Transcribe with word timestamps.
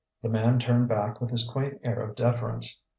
The 0.23 0.29
man 0.29 0.57
turned 0.57 0.87
back 0.87 1.21
with 1.21 1.29
his 1.29 1.47
quaint 1.47 1.79
air 1.83 2.01
of 2.01 2.15
deference. 2.15 2.81